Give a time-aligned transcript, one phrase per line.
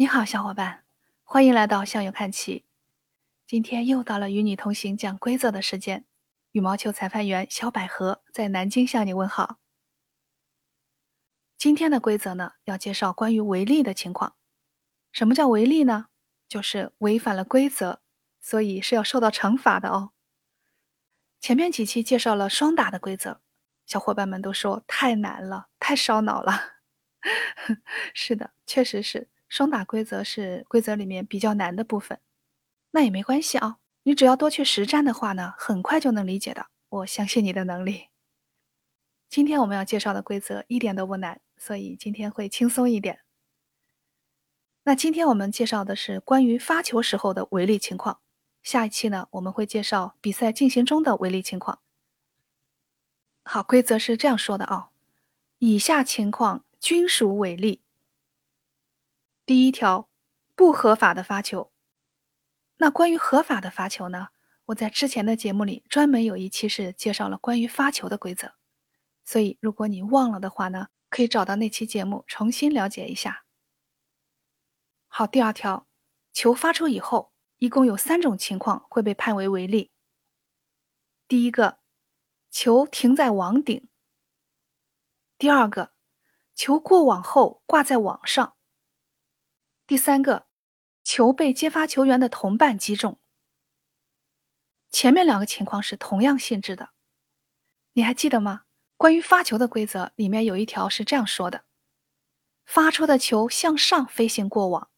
[0.00, 0.84] 你好，小伙伴，
[1.24, 2.64] 欢迎来到向右看齐。
[3.48, 6.04] 今天又到了与你同行讲规则的时间。
[6.52, 9.58] 羽毛球裁判员小百合在南京向你问好。
[11.56, 14.36] 今天的规则呢，要介绍关于违例的情况。
[15.10, 16.06] 什么叫违例呢？
[16.48, 18.00] 就是违反了规则，
[18.40, 20.12] 所以是要受到惩罚的哦。
[21.40, 23.40] 前面几期介绍了双打的规则，
[23.84, 26.74] 小伙伴们都说太难了，太烧脑了。
[28.14, 29.28] 是的，确实是。
[29.48, 32.20] 双打规则是规则里面比较难的部分，
[32.90, 36.66] 那也没关系啊，你只要多去实战的话呢，很快就能理解的。
[36.90, 38.08] 我相信你的能力。
[39.28, 43.20] 今天我们要介绍的规则一点都不难，所以今天会轻松一点。
[44.84, 48.20] 那今天我们介绍的是关于发球时候的违例情况，
[48.62, 51.80] 下一期呢我们会介绍比赛进行中的违例情况。
[53.44, 54.88] 好，规则是这样说的啊，
[55.58, 57.82] 以下情况均属违例。
[59.48, 60.10] 第一条，
[60.54, 61.72] 不合法的发球。
[62.76, 64.28] 那关于合法的发球呢？
[64.66, 68.52] 我在之前的节目里专门有一期是介绍了关于发球的规则，
[69.24, 73.46] 所以如果你忘了的话呢，可以找到那期节目重新了解一下。
[75.06, 75.86] 好，第二条，
[76.34, 79.90] 球发出以后，一共有三种情况会被判为违例。
[81.26, 81.78] 第一个，
[82.50, 83.88] 球停在网顶；
[85.38, 85.94] 第二个，
[86.54, 88.56] 球过网后挂在网上。
[89.88, 90.44] 第三个，
[91.02, 93.18] 球被接发球员的同伴击中。
[94.90, 96.90] 前面两个情况是同样性质的，
[97.94, 98.64] 你还记得吗？
[98.98, 101.64] 关于发球的规则里面有一条是这样说的：
[102.66, 104.90] 发出的球向上飞行过网，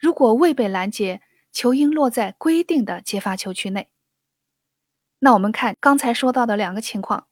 [0.00, 1.20] 如果未被拦截，
[1.52, 3.90] 球应落在规定的接发球区内。
[5.18, 7.28] 那我们看刚才说到的两个情况，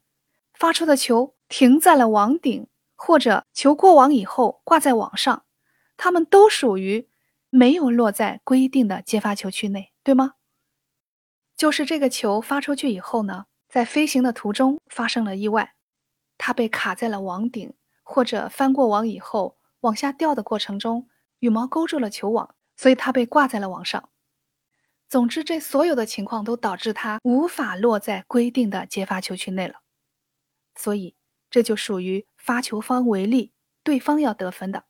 [0.53, 5.46] 发出的球停在了网顶，或者球过网以后挂在网上。
[5.97, 7.09] 它们都属于
[7.51, 10.35] 没有落在规定的接发球区内，对吗？
[11.57, 15.75] 就是这个球发出去以后呢，在飞行的途中发生了意外，
[16.37, 21.09] 它被卡在了网顶，或者翻过网以后往下掉的过程中，
[21.39, 24.11] 羽毛勾住了球网，所以它被挂在了网上。
[25.09, 29.77] 总之，这所有的情况都导致它无法落在规定的接发球区内了，
[30.75, 31.17] 所以
[31.49, 33.53] 这就属于发球方违例，
[33.83, 34.85] 对方要得分的。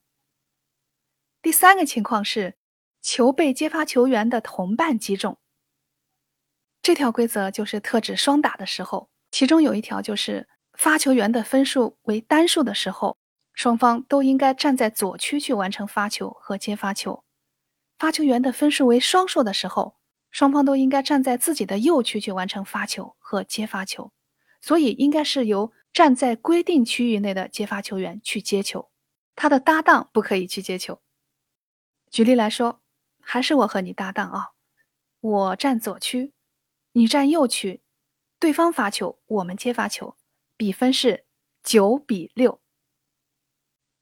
[1.47, 2.57] 第三个情况是，
[3.01, 5.39] 球被接发球员的同伴击中。
[6.83, 13.17] 这条规则就是特指双打的时候，其中有一条就是发球员的分数为单数的时候，
[13.53, 17.23] 双方都应该站在左区去完成发球和接发球；
[17.97, 19.95] 发球员的分数为双数的时候，
[20.33, 24.11] 双方都应该站在自己的右区去完成发球和接发球。
[24.61, 28.91] 所以，应该是由站在规定区域内的接发球员去接球，
[29.37, 31.01] 他的搭档不可以去接球。
[32.17, 32.81] 举例来说，
[33.21, 34.53] 还是我和你搭档啊，
[35.21, 36.33] 我站左区，
[36.93, 37.83] 你站右区，
[38.39, 40.17] 对方发球，我们接发球，
[40.57, 41.27] 比分是
[41.63, 42.63] 九比六。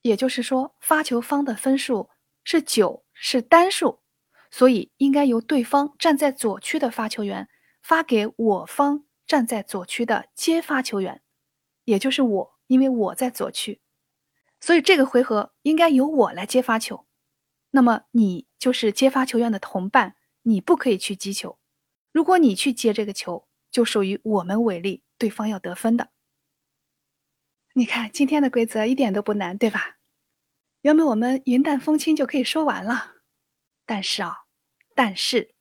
[0.02, 2.08] 也就是说，发球方的分数
[2.44, 4.00] 是九，是单数，
[4.48, 7.48] 所以应该由对方站在左区的发球员
[7.82, 11.20] 发给我方站在左区的接发球员，
[11.82, 13.80] 也就是我，因为我在左区，
[14.60, 17.08] 所以这个回合应该由我来接发球。
[17.74, 21.58] 那么你就是接发球员的同伴，你不可以去击球。
[22.12, 26.10] 如果你去接这个球，就属于我们违例，对方要得分的。
[27.72, 29.96] 你看今天的规则一点都不难，对吧？
[30.82, 33.16] 原本我们云淡风轻就可以说完了，
[33.84, 34.44] 但是啊，
[34.94, 35.56] 但是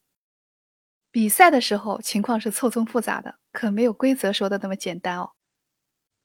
[1.10, 5.32] 比赛的时候情况是错综复杂的，可没有规则说的那么简单哦。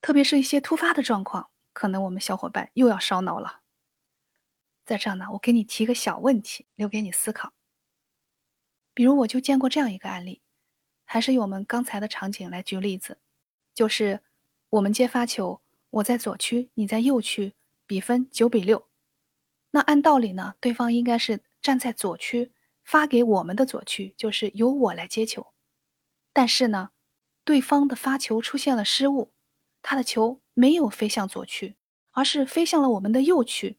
[0.02, 3.60] 特别是一些突发的状况，可能我们小伙伴又要烧脑了。
[4.88, 7.52] 在这儿呢，我给你提个小问题，留给你思考。
[8.94, 10.40] 比如，我就见过这样一个案例，
[11.04, 13.18] 还是用我们刚才的场景来举例子，
[13.74, 14.22] 就是
[14.70, 15.60] 我们接发球，
[15.90, 17.52] 我在左区，你在右区，
[17.86, 18.88] 比分九比六。
[19.72, 25.52] 那按道理呢，对方应该是站在左区发给我们的左区，就是由我来接球。
[26.32, 26.92] 但是呢，
[27.44, 29.34] 对方的发球出现了失误，
[29.82, 31.76] 他的球没有飞向左区，
[32.12, 33.78] 而是飞向了我们的右区。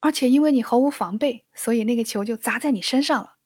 [0.00, 3.36] 而且因为你毫无防备，所以那个球就砸在你身上了。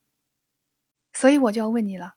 [1.12, 2.16] 所以我就要问你了，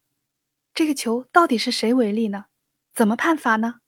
[0.74, 2.46] 这个球到底是谁违例呢？
[2.94, 3.82] 怎么判罚呢？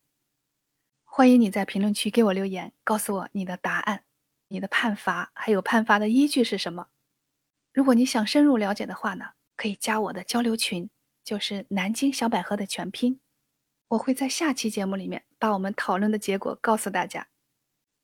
[1.03, 4.03] 欢迎你在评论区给我留言，告诉我你的答案、
[4.49, 6.87] 你的判罚，还有判罚的依据是什么。
[7.73, 10.89] 如果你想深入了解的话呢，可以加我的交流群，
[11.23, 13.19] 就是南京小百合的全拼。
[13.89, 17.27] 我会在下期节目里面把我们讨论的结果告诉大家。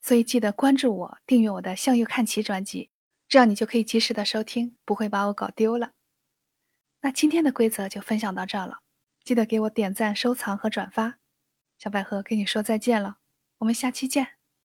[0.04, 2.90] 所以记得关注我，订阅我的“向右看齐”专辑，
[3.30, 5.94] 这样你就可以及时的收听，不会把我搞丢了。
[7.02, 8.80] 那今天的规则就分享到这了，
[9.24, 11.20] 记得给我点赞、收藏和转发。
[11.80, 13.18] 小百合跟你说再见了，
[13.60, 14.43] 我们下期见。